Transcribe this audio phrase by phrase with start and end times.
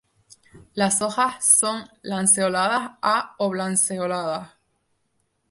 [0.73, 4.49] Las hojas son lanceoladas a oblanceoladas.